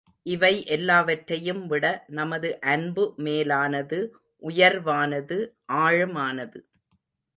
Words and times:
இவை 0.25 0.51
எல்லாவற்றையும் 0.67 1.67
விட 1.67 1.83
நமது 2.09 2.49
அன்பு 2.73 3.13
மேலானது 3.17 3.99
உயர்வானது 4.43 5.37
ஆழமானது. 5.81 6.59